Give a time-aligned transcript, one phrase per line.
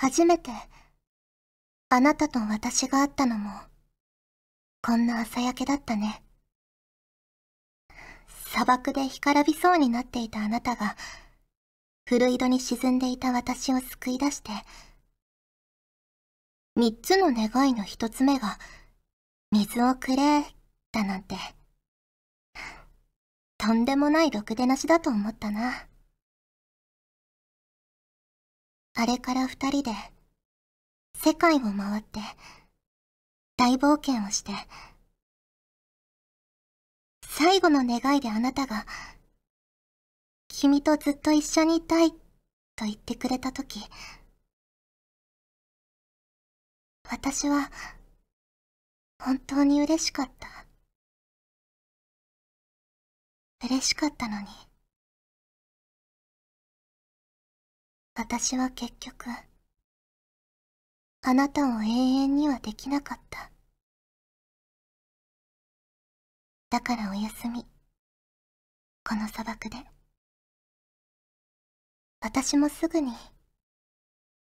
[0.00, 0.52] 初めて、
[1.88, 3.50] あなたと私が会ったのも、
[4.80, 6.22] こんな朝焼けだったね。
[8.28, 10.94] 砂漠で干からびそうになっていたあなたが、
[12.08, 14.52] 古井戸に沈んでいた私を救い出して、
[16.76, 18.56] 三つの願いの一つ目が、
[19.50, 20.44] 水をくれ、
[20.92, 21.34] だなんて。
[23.58, 25.87] とんでもないろくでなしだと思ったな。
[29.00, 29.92] あれから二人で、
[31.14, 32.18] 世界を回って、
[33.56, 34.50] 大冒険をして、
[37.24, 38.86] 最後の願いであなたが、
[40.48, 43.78] 君とずっと一緒にいたい、と言ってくれたとき、
[47.08, 47.70] 私は、
[49.22, 50.66] 本当に嬉しかった。
[53.64, 54.67] 嬉しかったのに。
[58.18, 59.26] 私は結局、
[61.22, 63.52] あなたを永遠にはできなかった。
[66.68, 67.64] だからおやすみ。
[69.08, 69.76] この砂漠で。
[72.20, 73.12] 私もすぐに、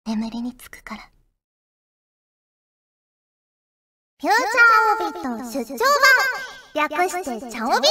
[0.06, 1.10] 眠りにつくから。
[4.20, 5.78] フューチャーオビット出張
[6.76, 7.88] 版略してチャオビ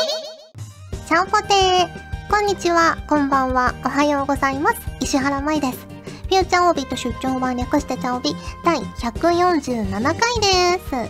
[1.08, 4.80] ちゃんぽてーこんにちは、こんばんは、おはようございます。
[5.00, 5.86] 石原舞です。
[6.30, 10.94] フューチャーオービット出張版略してチャオビ第147回です。
[10.94, 11.04] は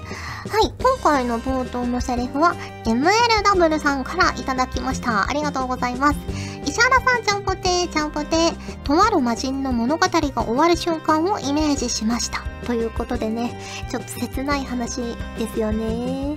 [0.59, 5.31] い、今回の冒頭のセリフは MLW さんからいただきました。
[5.31, 6.19] ありがとうございます。
[6.67, 12.43] 石原さんちゃんぽてーちゃんぽてーとある魔人の物語が終わる瞬間をイメージしました。
[12.67, 15.01] ということでね、ちょっと切ない話
[15.39, 16.37] ですよね。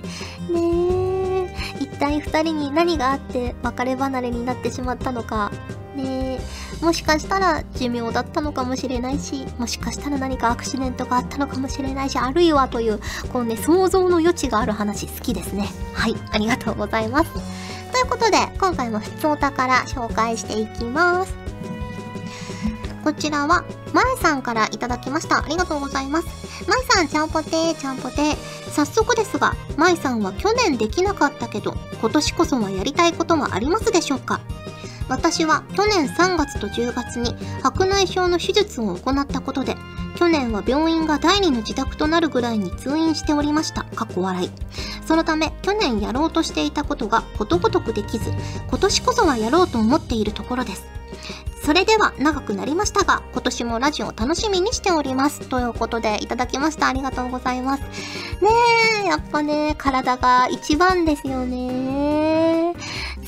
[1.02, 1.05] え。
[2.06, 5.50] 体二人に何があって別れ離れになってしまったのか。
[5.96, 6.38] ね。
[6.80, 13.00] もしかしたら寿命だったのかもしれないし、もしかしたら何かアクシデントがあったのかもしれないし、あるいはという、
[13.32, 15.68] このね、想像の余地がある話好きですね。
[15.94, 17.32] はい、ありがとうございます。
[17.92, 21.45] ということで、今回も普通お宝紹介していきます。
[23.06, 25.38] こちらは、まえさんからいただきました。
[25.38, 26.26] ありがとうございます。
[26.68, 28.36] まえさん、ちゃんぽてー、ちゃんぽてー。
[28.72, 34.40] 早速ですが、まえさんは去年できなかったけど、今年こそはやりたいことはありますでしょうか？
[35.08, 39.76] 私は去年3月と10月に白内障の手術を行ったことで、
[40.16, 43.84] 去年は病院が第二の自宅となるぐらいに通院しておりました。
[43.94, 44.50] 過去笑い。
[45.06, 48.32] そのため、去年やろうとしていたことがことごとくできず、
[48.66, 50.82] 今年こそはやろうと思っているところです。
[51.66, 55.40] それでは長くなりましたが、今年もラジオを楽しみにしております。
[55.48, 56.86] ということでいただきました。
[56.86, 57.82] ありがとうございます。
[57.82, 57.88] ね
[59.02, 62.72] え、やっぱね、体が一番ですよね。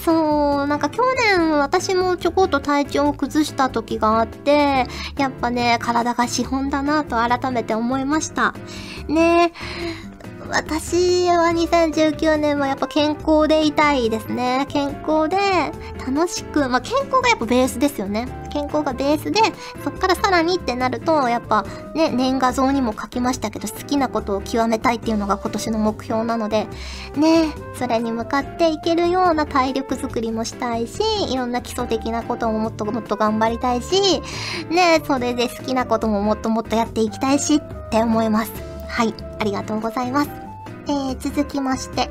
[0.05, 1.03] そう、なんか去
[1.37, 8.55] 年私もちょこっと体調を崩した時があって、やっぱね、体が資本だなと改めて思いました。
[9.09, 9.53] ね
[10.05, 10.08] え。
[10.51, 14.67] 私は2019年はやっぱ健康でいたいですね。
[14.69, 15.37] 健康で
[16.07, 18.27] 楽しく、まあ、健康がやっぱベースですよね。
[18.51, 19.41] 健康がベースで、
[19.85, 21.65] そっからさらにってなると、やっぱ
[21.95, 26.67] ね、年画像にも書きましたけど、好きなことを極めたいっていうのが今年の目標なので、
[27.15, 34.23] ね、それに向かっていけるような体力づくりもしたいし、いろんな基礎的なことももっともっと頑張りたいし、
[34.71, 38.78] ね、それで好きなことももっともっとやっていきたいしって思います。
[38.89, 40.31] はい、ありがとうございます。
[40.89, 42.11] えー、続きまして、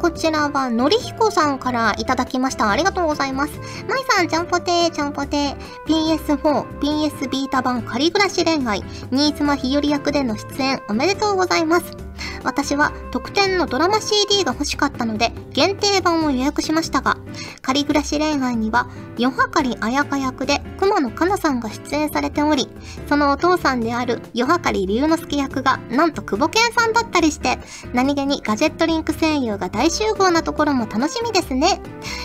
[0.00, 2.68] こちらはのりひこさんからいただきました。
[2.70, 3.58] ありがとうございます。
[3.88, 5.56] まいさん、ちゃんぽてー、ちゃんぽてー。
[5.86, 8.82] PS4、PS ビータ版仮暮らし恋愛、
[9.12, 12.05] 新妻日和役での出演おめでとうございます。
[12.44, 17.16] 私は特典のドラマ CD が欲しかったので限定版を予約しましたが、
[17.62, 18.88] 仮暮らし恋愛には、
[19.18, 22.68] 夜はかり彩香役で熊野かなさんが出演されており、
[23.08, 27.58] そのお父さんである夜はかり龍之介役がなんと久保健さんだったりして、
[27.92, 31.80] 何気にガジェットリンク声優が大集合なところも楽しみですね。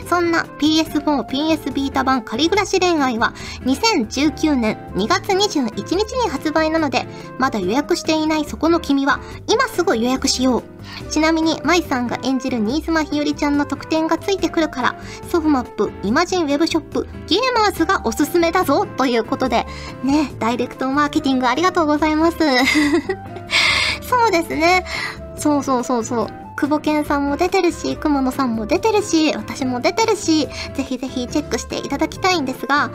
[0.09, 7.08] そんな PS4、PS ビータ版仮暮らし恋愛は2019年2月21日に発売なので、
[7.40, 10.64] まだ予約していないそこの君は今すすぐ予約しよう。
[11.10, 14.96] ちなみに、舞さんが演じる新妻ひよりちゃんの特典がついてくるから、
[15.32, 19.66] ソフマップ、イマジンウェブショップ、ゲーマーズがおすすめだぞということで、
[20.04, 22.38] ね、ダイレクトマーケティングありがとうございます。
[24.08, 24.86] そうですね。
[25.36, 26.28] そうそうそうそう。
[26.58, 32.92] 久保健さんも出てるし、熊野さんも出てるし、私も出てるし、ぜひぜひチェックしていただきたいんですが、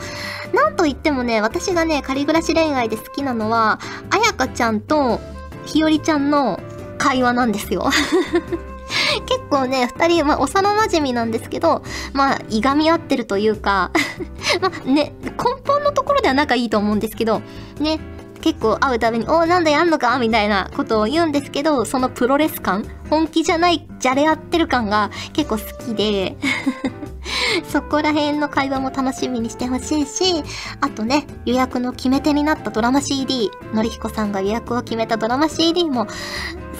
[0.55, 3.81] なんと言ってもね、私がね、仮暮らし恋愛で好きなのは、
[4.11, 5.19] あやかちゃんと
[5.67, 6.61] ひよりちゃんの
[6.99, 7.91] 会話なんですよ
[9.27, 11.83] 結構ね、二人、まあ、幼馴染なんですけど、
[12.13, 13.91] まあ、いがみ合ってるというか
[14.61, 15.31] まあね、根
[15.67, 17.43] 本のところでは仲いいと思うんですけど、
[17.81, 17.99] ね、
[18.41, 26.37] 結構会うたびに「おーなんだやんのか?」みたいなことを言うんですけどそのプロレス感本気じゃないじゃれ合ってる感が結構好きで
[27.69, 30.43] そこら辺の会話も楽しみにしてほしいし、
[30.81, 36.07] あとね、予約の決め手になったドラマ CD、のりひこさんが予約を決めたドラマ CD も、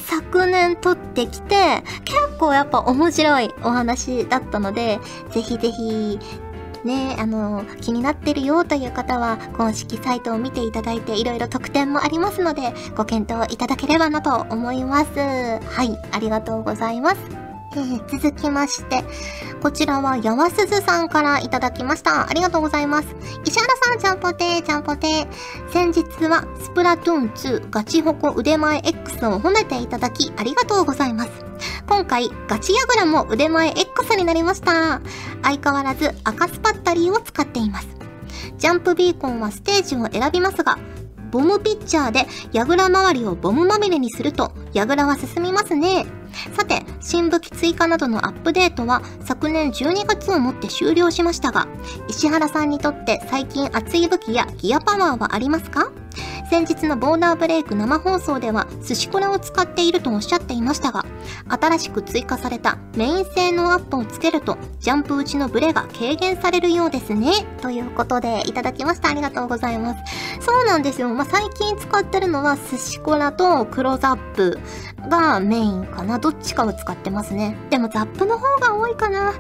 [0.07, 6.19] 昨年撮ってきて、結構やっぱ面白いお話だったので、ぜひぜひ、
[6.85, 15.11] ね、あの、気になってるよという方は、公式サイトを見ていただいて、いろいろ特典もありますので、ご検討いただければなと思います。
[15.19, 17.36] はい、ありがとうございます。
[17.77, 19.05] えー、続きまして、
[19.63, 22.29] こちらはやわすずさんからいただきました。
[22.29, 23.09] ありがとうございます。
[23.45, 25.29] 石原さん、ちゃんぽてー、ちゃんぽてー。
[25.71, 31.31] 先日は、スプラトゥーン2ガチホコ腕前 X を褒めていただき、ありがとうございます。
[31.87, 35.03] 今回、ガチヤグラも腕前 X になりました。
[35.43, 37.89] 相変わらず赤スパッタリーを使っています。
[38.57, 40.79] ジャンプビーコンはステージを選びますが、
[41.31, 46.07] ボムピッチャーでヤグラ周りをボムまみれにすると、ヤグラは進みますね。
[46.57, 51.69] さて、新武器追加などのアップデートは昨年12月をもって終了しましたが、
[52.09, 55.93] 石原さんにとって最近熱い武器やギアパワーはありますか？
[56.51, 61.07] 先日のボーダーブレイク生放送では寿司コラを使っているとおっしゃっていましたが、
[61.49, 67.33] 新しく追加されたメイン性能アップをつけると、ジャンプ打ちのブレが軽減されるようですね。
[67.61, 69.09] ということで、いただきました。
[69.09, 70.01] ありがとうございます。
[70.41, 71.09] そうなんですよ。
[71.09, 74.59] まあ、最近使ってるのは寿司コラとクロザップ
[75.09, 76.19] がメインかな。
[76.19, 77.57] どっちかを使ってますね。
[77.71, 79.33] でもザップの方が多いかな。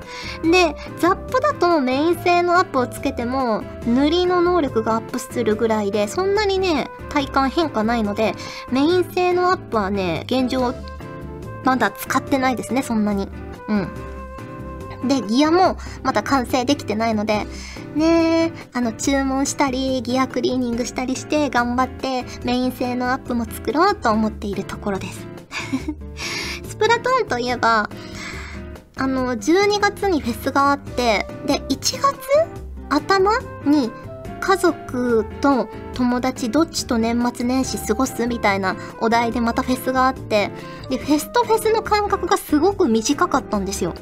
[0.42, 8.34] で、ザップだとメイン性のアップをつけても、塗りの能力がアップするぐらいで、そんなにね、体感変化ないので、
[8.70, 10.74] メイン性のアップはね、現状、
[11.66, 13.28] まだ使ってないですね、そんなに。
[13.68, 13.74] う
[15.04, 15.08] ん。
[15.08, 17.44] で、ギアもまだ完成できてないので、
[17.96, 25.26] ねあの、注文したり、ギアクリーニングしたりして、頑張ってメイン性のアップも作ろうと思っているところです。
[26.68, 27.90] スプラトゥーンといえば、
[28.96, 32.00] あの、12月にフェスがあって、で、1月
[32.90, 33.90] 頭に
[34.40, 40.50] 家族と友達どっちと年末年始過ごすみたいなお題でまたフェスがあって、
[40.90, 43.94] で、フェスとフェスの間隔がすごく短かったんですよ。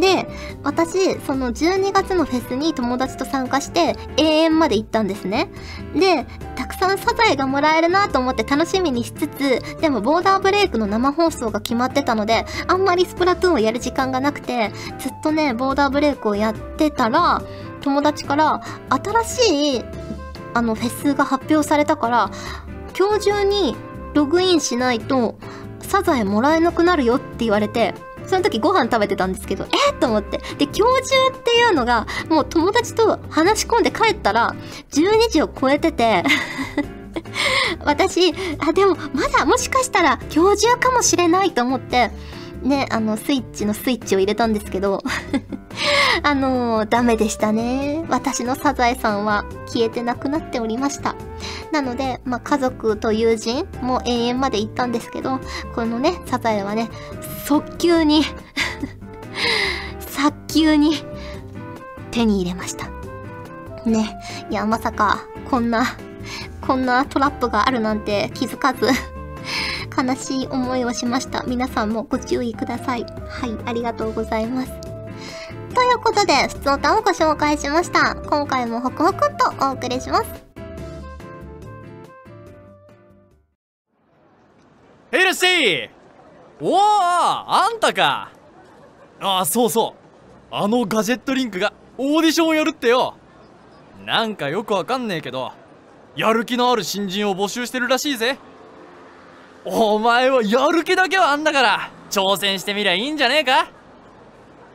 [0.00, 0.26] で、
[0.62, 5.50] 私、その12月のフェスに友達と参加して永遠まで行ったんですね。
[5.94, 6.26] で、
[6.56, 17.42] たくさんサザエがもらえるなと思って楽しみにしつつ、でもボーダーブレイクの生放送が決まってたので、あんまりスプラトゥーンをやる時間がなくて、ずっとね、ボーダーブレイクをやってたら、
[17.82, 19.84] 友達から新しい
[20.54, 22.30] あのフェスが発表されたから
[22.98, 23.76] 今日中に
[24.14, 25.38] ログインしないと
[25.80, 27.94] サザエもらえなくなるよって言われて
[28.26, 29.98] その時ご飯食べてたんですけど、えっ？
[29.98, 30.38] と思って。
[30.56, 34.54] で、今日中っていうのが、もう友達と話し込んで帰ったら、
[34.92, 36.22] 12時を超えてて
[37.84, 42.10] 私、あ、でも、まだもしかしたら今日中かもしれないと思って、
[42.62, 45.02] ね、あの、スイッチのスイッチを入れたんですけど
[46.22, 48.04] あのー、ダメでしたね。
[48.08, 51.14] 私のサザエさんは消えてなくなっておりました。
[51.72, 55.40] なので、まあ、家族と友人も永遠まで行ったんですけど、
[55.74, 56.90] このね、サザエはね、
[57.44, 58.22] 速急に
[60.00, 61.04] 早急に
[62.10, 62.86] 手に入れました。
[63.88, 64.18] ね。
[64.50, 65.96] いや、まさか、こんな、
[66.60, 68.86] こんなトラップがあるなんて気づかず
[69.96, 71.42] 悲しい思いをしました。
[71.46, 73.04] 皆さんもご注意ください。
[73.28, 74.81] はい、ありがとうございます。
[75.74, 78.14] ということで、普通歌をご紹介しました。
[78.14, 80.26] 今回もホクホクっとお送りします。
[85.10, 85.90] ヘルシー
[86.60, 88.30] おおあんたか
[89.20, 89.94] ああ、そうそ
[90.50, 90.54] う。
[90.54, 93.14] あのガジェットリンクがオーディションをやるってよ。
[94.04, 95.52] なんかよくわかんねえけど、
[96.16, 98.38] やる気のある新人を募集してるらしいぜ。
[99.64, 103.70] お前はやる気だけはあんだから挑戦してみりゃいいんじゃねえか?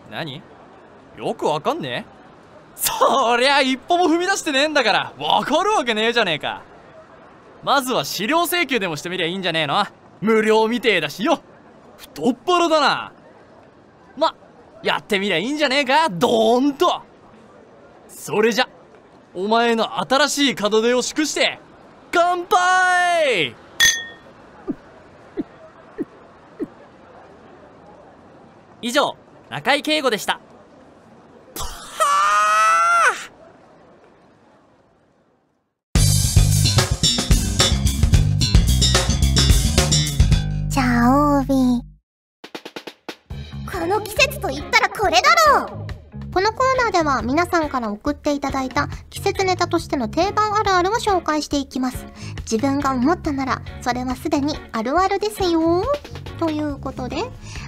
[0.09, 0.41] 何?
[1.17, 2.17] よくわかんねえ？
[2.75, 5.13] そりゃ一歩も踏み出してねえんだから。
[5.17, 6.61] わかるわけねえじゃねえか。
[7.63, 9.83] まずは資料請求でもしてみりゃいいんじゃねえの。
[10.21, 11.41] 無料みてえだしよ。
[11.97, 13.11] 太っ腹だな。
[14.15, 14.35] ま
[14.83, 16.07] やってみりゃいいんじゃねえか。
[16.09, 17.01] ドーンと。
[18.07, 18.69] それじゃ
[19.33, 21.59] お前の新しい門出を祝して
[22.11, 23.55] 乾杯！
[28.81, 29.15] 以上
[29.49, 30.39] 中井圭吾でした。
[44.47, 45.21] と言ったらこれだ
[45.59, 45.87] ろう
[46.33, 52.05] このコーナーでは皆さんから送っていただいた季節ネタとしての定番あるあるを紹介していきます。
[52.41, 55.83] 自分が思ったなら、それはすでにあるあるですよ。
[56.37, 57.17] ということで、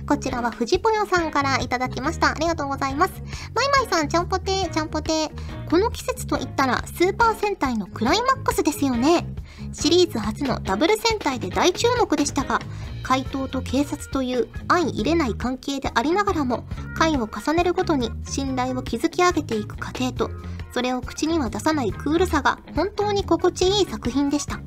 [0.08, 2.32] こちらは藤ぽよさんからいただきました。
[2.32, 3.14] ありがとうございます。
[3.56, 5.70] マイマイさん、ちゃんぽてー、ちゃんぽてー。
[5.70, 9.26] この季節と言ったら、スーパー戦隊のクライマックスですよね。
[9.74, 12.60] シリーズ初のダブル戦隊で大注目でしたが、
[13.04, 20.30] 怪盗と警察という相入れない関係でありながらも、回を重ねるごとに信頼を築き上げていく過程と、
[20.72, 24.60] それを口には出さないクールさが本当に心地いい作品でした。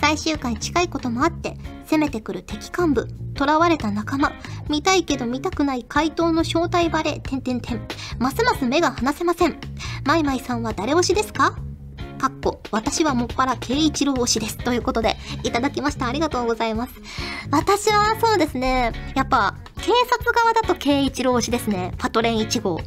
[0.00, 1.56] 最終回近いこともあって、
[1.90, 4.32] 攻めてくる敵幹部、囚われた仲間、
[4.68, 7.86] 見たいけど見たくない怪盗の正体バレ、てんてんてん。
[8.18, 9.58] ますます目が離せません。
[10.04, 11.56] マイマイさんは誰推しですか？
[12.18, 14.56] かっこ、私はもっぱら慶一郎推しです。
[14.56, 16.06] ということで、いただきました。
[16.06, 16.92] ありがとうございます。
[17.50, 21.92] 私はそうですね、やっぱ、警察側だと慶一郎推しですね。
[21.98, 22.78] パトレン1号。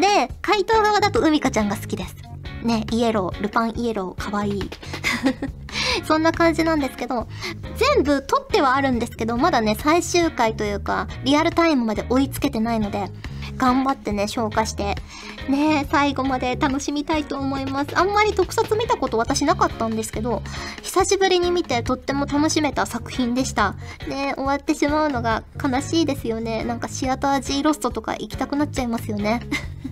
[0.00, 2.16] で、怪盗側だと海香ちゃんが好きです。
[2.62, 4.70] ね、イエロー、ルパンイエロー、かわいい。
[6.04, 7.26] そんな感じなんですけど、
[7.76, 13.10] 全部撮ってはあるんですけど、まだね、最終回というか、リアルタイムまで追いつけてないので、
[13.56, 14.96] 頑張ってね、消化して、
[15.48, 17.98] ね、最後まで楽しみたいと思います。
[17.98, 20.42] あんまり特撮見たこと私なかったんですけど、
[20.82, 23.74] 久しぶりに見てとっても楽しめた作品でした。
[24.08, 26.64] ね、終わってしまうのが悲しいですよね。
[26.64, 29.42] なんかシアター G ロストとか行きたくなっちゃいますよね。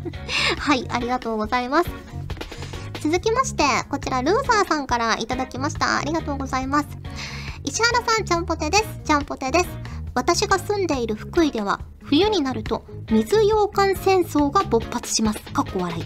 [0.58, 1.90] はい、ありがとうございます。
[3.00, 5.98] 続きまして、こちらルーザーさんからいただきました。
[5.98, 6.88] ありがとうございます。
[7.64, 8.84] 石原さん、ちゃんぽてです。
[9.04, 9.66] ちゃんぽてです。
[10.14, 15.40] 私が住んでいる福井では、冬になると水羊羹戦争が勃発します。
[15.52, 16.04] かっこ笑い。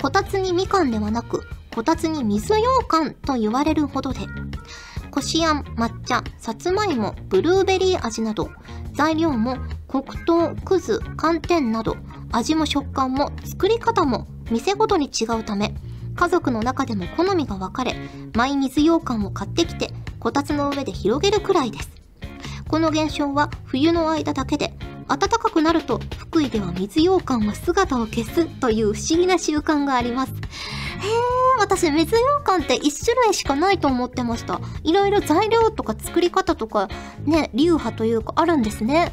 [0.00, 1.42] こたつにみかんではなく、
[1.74, 4.20] こたつに水羊羹と言われるほどで、
[5.10, 8.50] こしあん、抹茶、さつまいも、ブルーベリー味など、
[8.94, 9.56] 材料も
[9.88, 11.96] 黒糖、くず、寒天など、
[12.30, 15.74] 味も食感も作り方も店ごとに違うため、
[16.14, 17.94] 家族の中でも好みが分かれ、
[18.34, 21.90] マイ水羊羹を買ってきて、こたつの上で広げるくらいです。
[22.68, 24.74] この現象は冬の間だけで、
[25.08, 30.32] 暖かくなると福井では水羊羹は姿を消すという不思議な習慣があります。
[30.32, 30.38] へー、
[31.58, 34.60] 私水羊羹って1種類しかないと思ってました。
[34.84, 36.88] いろいろ材料とか作り方とか
[37.24, 39.12] ね、流派というかあるんですね。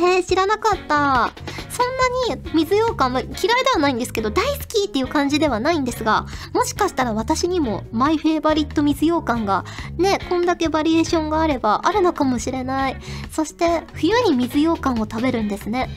[0.00, 1.32] へー、知らなかった。
[1.78, 9.64] そんなに水羊羹、ま嫌いではないんですけど大好きっていう感じではないんですが、もしかしたら私にもマイフェイバリット水羊羹が
[9.96, 12.96] ね、こんだけバリエーションがあればあるのかもしれない。
[13.30, 15.88] そして冬に水羊羹を食べるんですね。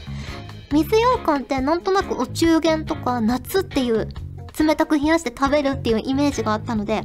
[0.72, 4.08] 水羊羹ってなんとなくお中元とか夏っていう
[4.60, 7.04] 冷たく冷やして食べるっていうイメージがあったので、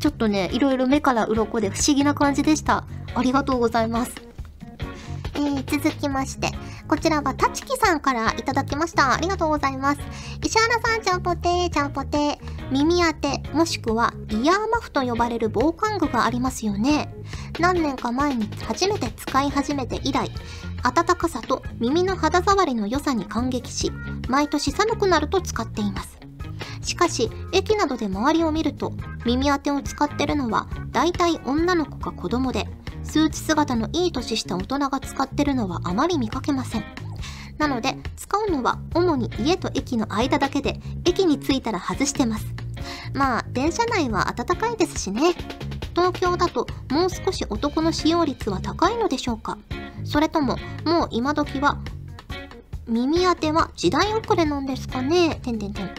[0.00, 2.84] ちょっとね、いろいろ目から鱗で不思議な感じでした。
[3.14, 4.25] ありがとうございます。
[5.36, 6.50] えー、続きまして、
[6.88, 9.12] こちらはたちきさんからいただきました。
[9.12, 10.00] ありがとうございます。
[10.42, 12.38] 石原さん、ちゃんぽてー、ちゃんぽてー。
[12.70, 17.14] 耳当て、もしくはイヤーマフと呼ばれる防寒具がありますよね。
[17.60, 20.30] 何年か前に初めて使い始めて以来、
[20.82, 23.92] 暖かさと耳の肌触りの良さに感激し、
[24.28, 26.16] 毎年寒くなると使っています。
[26.82, 28.92] しかし、駅などで周りを見ると、
[29.24, 32.68] 耳当てを使ってるのは、大体女の子か子供で、
[33.06, 36.84] スーツ姿のいい年した大人が使ってるのはあまり見かけません。
[37.56, 42.46] なので、使うのは主に家と駅の間だけで、駅に着いたら外してます。
[43.14, 45.34] まあ、電車内は暖かいですしね。
[45.94, 49.56] 東京だともう少し男の使用率は高いのでしょうか
[50.04, 51.78] それとも、もう今時は、
[52.86, 55.90] 耳当ては時代遅れなんですかねてんてんてん。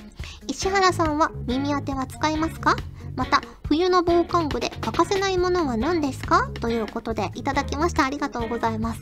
[0.47, 2.75] 石原さんは耳当ては使いますか？
[3.17, 6.49] また、冬の防寒具で欠かせないものは何ですか？
[6.61, 8.05] ということでいただきました。
[8.05, 9.01] ありがとうございます。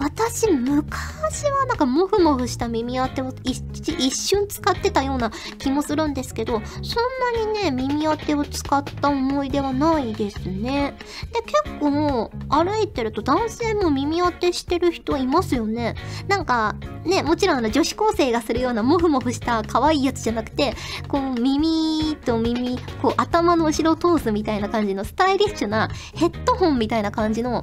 [0.00, 10.96] 私、昔はなんかモフモフした耳当てを一瞬使ってたような気もするんですけど、そんなにね、耳当てを使った思い出はないですね。
[11.32, 15.94] で、結構歩いてると男性も耳当てしてる人いますよね。
[16.28, 20.74] なんか、ね、もちろんあの女子高生がするようなモフモフした可愛いやつじゃなくて、
[21.08, 27.60] こう耳と耳、こう頭の後ろを通すみたいな感じのスタイリッシュなヘッドホンみたいな感じの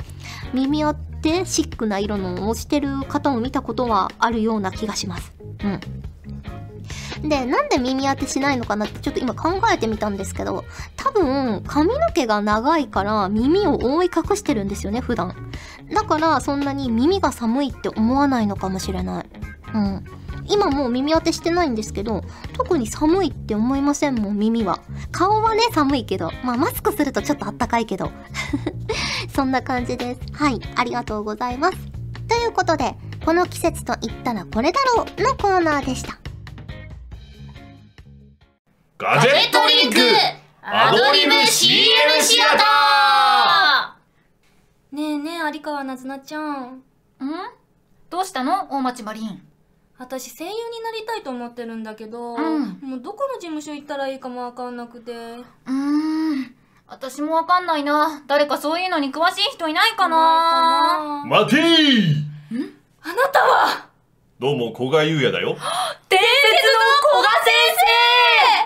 [0.54, 5.34] 耳当ててシックな色のをしてる方を見たことはあるような気がします。
[5.64, 7.30] うん。
[7.30, 10.64] で、なんで耳当てしないのかなってちょっと今考えてみたんですけど、
[10.96, 15.36] 多分髪の毛が長いから耳を覆い隠してるんですよね、普段。
[15.94, 19.26] だからそんなに耳が寒いって思わないのかもしれない。
[19.74, 20.06] うん。
[20.50, 22.24] 今もう耳当てしてないんですけど、
[22.54, 24.80] 特に寒いって思いませんもん、耳は。
[25.12, 26.32] 顔はね、寒いけど。
[26.44, 28.12] まあ、マスクするとちょっとあったかいけど。
[29.34, 30.22] そんな感じです。
[30.34, 31.78] はい、ありがとうございます。
[32.28, 36.18] ということで、この季節と言ったらこれだろうのコーナーでした。
[38.98, 40.00] ガジェットリンク
[40.64, 41.90] アドリブ CM
[42.22, 43.98] シアタ
[44.92, 46.82] ねえねえ有川なずなちゃんん？
[48.10, 48.68] どうしたの？
[48.72, 49.47] 大町マリン。
[50.00, 52.80] 私声優になりたいと思ってるんだけど、うん。
[52.82, 55.12] もうどこの事務所行ったらいいかもわかんなくて。
[55.12, 56.56] うーん。
[56.88, 58.24] 私もわかんないな。
[58.28, 61.24] 誰かそういうのに詳しい人いないかな。
[61.24, 62.14] な待てー。
[63.02, 63.88] あなたは！
[64.40, 65.58] どうも古賀優也だよ。
[66.10, 66.68] 伝説
[67.16, 67.54] の古賀先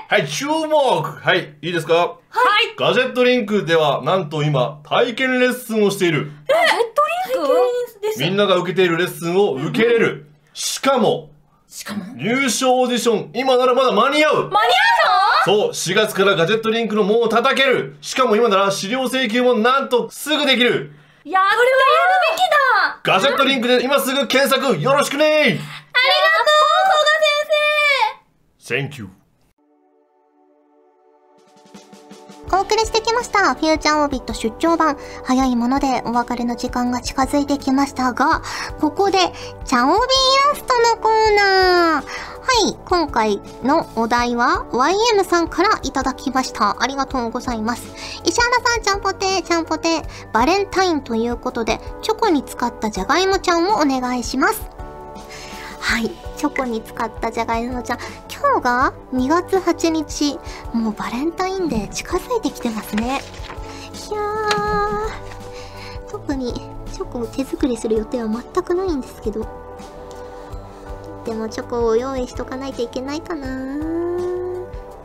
[0.10, 1.02] はい注目。
[1.02, 1.94] はいいいですか？
[1.96, 2.18] は
[2.62, 2.76] い。
[2.78, 6.32] ガジェットリンクではなんと今体験レッスンをしている。
[8.20, 11.32] みんなが受けているレッスンを受けれるしかも
[11.68, 12.04] 生しかも？
[12.16, 14.50] 入賞オーディション今ならまだ間に合う。
[14.50, 14.74] 間に
[15.46, 17.98] そう4月からガジェットリンクの門を叩ける。
[18.02, 20.92] しかも今なら資料請求もなんとすぐできる。
[21.24, 21.60] 合うやったやる
[22.32, 23.00] べきだ！
[23.04, 25.66] ガジェットリンクで今すぐ検索よろしくねありがとう
[28.60, 29.10] 古賀先 Thank you
[32.54, 33.56] お送りしてきました。
[33.56, 34.98] フューチャーオービット出張版。
[35.24, 38.42] 早いものでお別れの時間が近づいてきましたが、
[38.80, 39.18] ここで、
[39.66, 39.98] チャオビー
[40.50, 42.32] ラストのコーナー。
[42.44, 46.76] はい、今回のお題は YM さんからいただきました。
[46.82, 47.84] ありがとうございます。
[48.26, 50.04] 石原さん、ちゃんぽてー、ちゃんぽてー、
[50.34, 54.62] バレンタインということで、チョコに使ったじゃがいもちゃんをお願いします。
[55.80, 56.31] はい。
[56.42, 58.00] チョコに使ったじゃがいもちゃん。
[58.28, 60.40] 今日が2月8日。
[60.74, 63.22] もうバレンタインデー近づいてきてますね。
[64.10, 66.10] いやー。
[66.10, 66.56] 特に
[66.92, 69.46] チョコを手作りする予定は全くないんですけど。
[71.26, 73.84] でもチョコを用意しとかないといけないかなね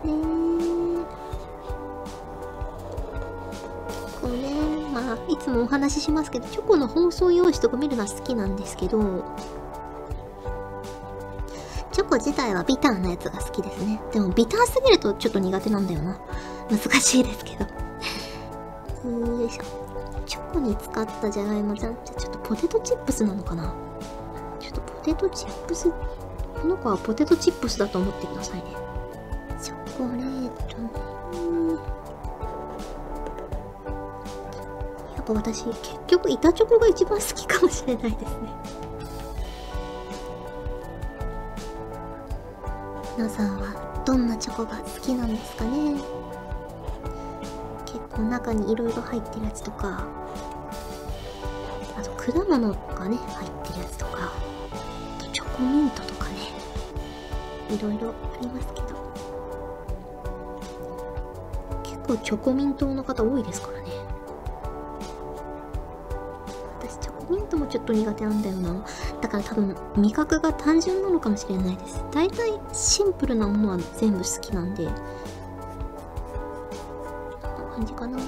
[0.07, 1.05] ー
[4.23, 4.55] こうね、
[4.91, 9.23] まあ、いつもお話ししますけど、チョコの包装用紙とか見るのは好きなんですけど、
[11.97, 13.99] チョコ自体はビターなやつが好きですね。
[14.13, 16.21] でもビターすぎるとちょっと苦手なんだよな。
[16.71, 17.65] 難しいですけど。
[19.09, 19.63] よいしょ。
[20.27, 23.75] チョコに使ったじゃがいもちゃんってちょっとポテトチップスなのかな
[24.61, 28.65] ちょっとポテトチップス、この子はポテトチップスだと思ってくださいね。
[29.63, 30.91] チョコレートね。
[35.17, 38.86] やっぱ私、結局板チョコが一番好きかもしれないですね。
[43.17, 45.95] 皆さんはどんなチョコが好きなんですかね？
[47.87, 50.07] 結構中にいろいろ入ってるやつとか
[51.99, 54.35] あと果物がね入ってるやつとか
[55.19, 56.37] あとチョコミントとかね
[57.71, 58.87] いろいろありますけど。
[61.85, 63.87] 結構チョコミントの方多いですからね。
[66.81, 68.85] 私チョコミントもちょっと苦手なんだよな。
[69.21, 72.05] だから多分味覚が単純なのかもしれないです。
[72.13, 74.87] 大体シンプルなものは全部好きなんで。
[74.87, 74.93] こ
[77.49, 78.19] んな感じかな。
[78.19, 78.23] は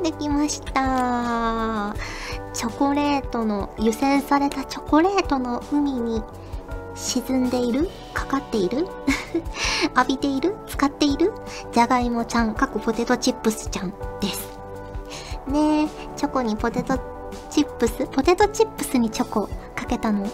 [0.00, 1.94] いできました。
[2.54, 6.22] チョコレートの湯煎されたチョコレートの海に
[6.94, 7.88] 沈んでいる？
[8.12, 8.88] かかっている？
[9.96, 10.56] 浴びている？
[10.66, 11.32] 使っている？
[11.72, 14.58] じゃがいもちゃん、過去ポテトチップスちゃんです。
[15.46, 16.98] ねえ、チョコにポテト
[17.50, 18.06] チップス？
[18.06, 20.26] ポテトチップスにチョコかけたの、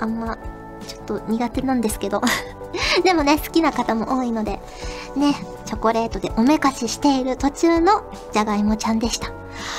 [0.00, 0.38] あんま、
[0.86, 2.22] ちょっと苦手なんですけど。
[3.04, 4.60] でもね、好きな方も多いので、
[5.16, 5.34] ね、
[5.66, 9.37] チョコレートでおめかししている途中のじゃがいもちゃんでした。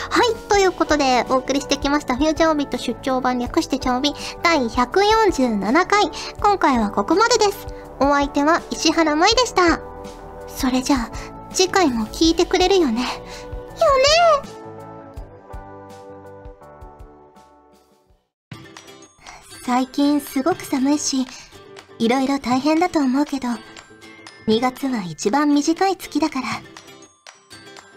[0.10, 0.36] はい。
[0.50, 4.13] ということで、お送りしてきました、フューチャーオビット出張版略してチャオビ
[4.44, 6.12] 第147回。
[6.42, 7.68] 今回はここまでです。
[8.00, 9.80] お相手は石原舞でした。
[10.48, 11.12] それじゃあ、
[11.54, 13.02] 次回も聞いてくれるよね。
[13.02, 13.10] よね
[19.65, 21.26] 最近すごく寒いし、
[22.00, 23.50] いろいろ大変だと思うけど、
[24.48, 26.48] 2月は一番短い月だから。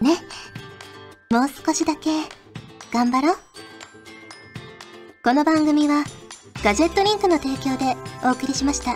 [0.01, 0.17] ね。
[1.33, 2.11] もう少しだけ、
[2.91, 3.37] 頑張ろう。
[5.23, 6.03] この番組は、
[6.63, 8.93] ガジェットリンクの提供でお送りしました。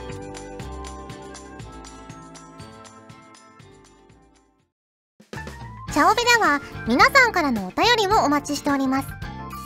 [5.92, 9.08] チャオベでは皆さんからのお便りをお待ちしております。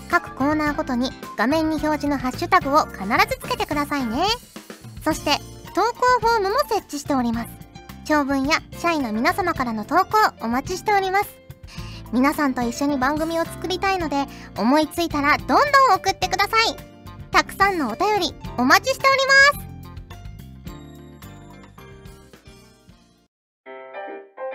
[0.10, 4.24] 各コーナーごとに画面に表示のハッシュタグを必ずつけてくださいね。
[5.04, 5.32] そして
[5.76, 7.50] 投稿フォームも設置しております。
[8.06, 11.42] 長文や社員の皆様からの投稿お待ちしております。
[12.12, 14.26] 皆さんと一緒に番組を作りたいので
[14.58, 15.58] 思いついたらどんどん
[15.95, 16.76] 送ってください。
[17.32, 19.19] たくさんのお便りお待ちしており
[19.60, 19.71] ます。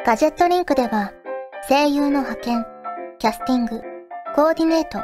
[0.04, 1.12] ガジェットリンクでは、
[1.68, 2.64] 声優の派遣、
[3.18, 3.80] キャスティング、
[4.36, 5.00] コーディネート、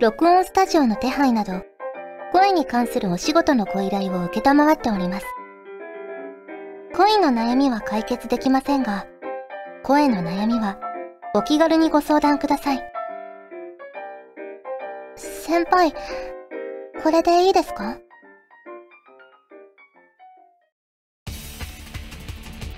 [0.00, 1.62] 録音スタジオの手配など、
[2.32, 5.26] 声に関するお仕事のご依頼を受けたまわっております。
[6.96, 9.06] 恋の悩みは解決できませんが、
[9.82, 10.78] 声の悩みは
[11.34, 12.82] お気軽にご相談ください。
[15.16, 15.92] 先輩、
[17.02, 17.96] これでいいですか？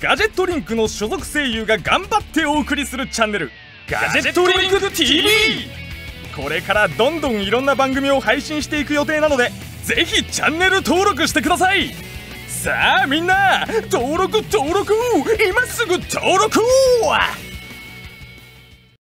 [0.00, 3.50] ガジェットリンクの所属声優が頑張ってお送りするチャンネル
[3.88, 5.24] ガジェットリンク TV
[6.36, 9.50] これからどんどんいろんな番組を配信していく予定なので
[9.82, 11.90] ぜひチャンネル登録してください。
[12.46, 14.94] さあみんな登録登録。
[15.48, 16.64] 今すぐ登録を。